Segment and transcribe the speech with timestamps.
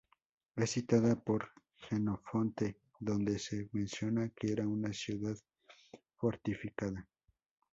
[0.55, 5.37] Es citada por Jenofonte, donde se menciona que era una ciudad
[6.17, 7.07] fortificada.